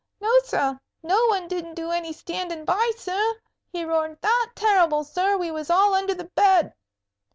"No, 0.19 0.31
sir; 0.45 0.79
no 1.03 1.27
one 1.27 1.47
didn't 1.47 1.75
do 1.75 1.91
any 1.91 2.11
standing 2.11 2.65
by, 2.65 2.89
sir. 2.97 3.35
He 3.71 3.85
roared 3.85 4.17
that 4.21 4.49
terrible, 4.55 5.03
sir, 5.03 5.37
we 5.37 5.51
was 5.51 5.69
all 5.69 5.93
under 5.93 6.15
the 6.15 6.23
bed." 6.25 6.73